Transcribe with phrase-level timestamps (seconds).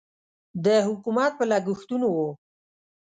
[0.65, 2.17] د حکومت په لګښتونو و.